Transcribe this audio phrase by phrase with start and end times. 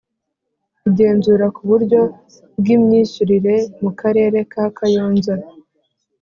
[0.87, 2.01] Igenzura ku buryo
[2.59, 5.33] bw imyishyurire mu Karere ka Kayonza